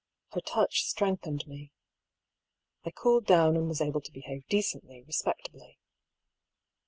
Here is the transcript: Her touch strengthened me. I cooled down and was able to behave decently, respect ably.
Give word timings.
Her 0.31 0.41
touch 0.41 0.83
strengthened 0.85 1.45
me. 1.45 1.71
I 2.83 2.89
cooled 2.89 3.27
down 3.27 3.55
and 3.55 3.67
was 3.67 3.81
able 3.81 4.01
to 4.01 4.11
behave 4.11 4.47
decently, 4.47 5.03
respect 5.03 5.47
ably. 5.53 5.77